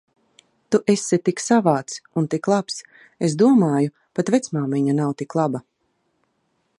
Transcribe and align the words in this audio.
Tu 0.69 0.77
esi 0.93 1.19
tik 1.27 1.43
savāds 1.47 1.99
un 2.21 2.29
tik 2.33 2.49
labs. 2.53 2.79
Es 3.27 3.37
domāju, 3.43 3.93
pat 4.21 4.33
vecmāmiņa 4.37 4.99
nav 5.03 5.15
tik 5.21 5.37
laba. 5.41 5.63